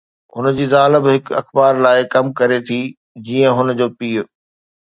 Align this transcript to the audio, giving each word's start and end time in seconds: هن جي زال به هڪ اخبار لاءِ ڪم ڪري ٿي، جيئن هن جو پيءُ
هن 0.35 0.45
جي 0.59 0.65
زال 0.71 0.93
به 1.03 1.11
هڪ 1.15 1.25
اخبار 1.41 1.73
لاءِ 1.83 1.99
ڪم 2.13 2.25
ڪري 2.39 2.59
ٿي، 2.67 2.81
جيئن 3.25 3.49
هن 3.57 3.67
جو 3.79 3.87
پيءُ 3.97 4.21